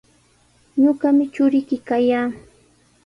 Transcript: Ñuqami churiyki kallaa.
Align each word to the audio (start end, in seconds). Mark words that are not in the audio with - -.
Ñuqami 0.81 1.23
churiyki 1.33 1.77
kallaa. 1.87 2.27